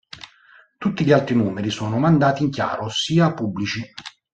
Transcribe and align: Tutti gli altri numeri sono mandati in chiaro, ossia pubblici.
Tutti 0.79 1.05
gli 1.05 1.11
altri 1.11 1.35
numeri 1.35 1.69
sono 1.69 1.99
mandati 1.99 2.41
in 2.41 2.49
chiaro, 2.49 2.85
ossia 2.85 3.35
pubblici. 3.35 3.87